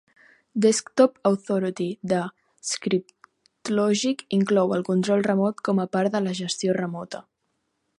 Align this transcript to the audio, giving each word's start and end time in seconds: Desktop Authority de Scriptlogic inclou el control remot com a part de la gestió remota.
Desktop 0.65 1.19
Authority 1.29 1.85
de 2.13 2.23
Scriptlogic 2.71 4.27
inclou 4.41 4.77
el 4.79 4.87
control 4.91 5.25
remot 5.33 5.65
com 5.71 5.85
a 5.87 5.91
part 5.99 6.17
de 6.17 6.27
la 6.29 6.39
gestió 6.45 6.81
remota. 6.85 7.27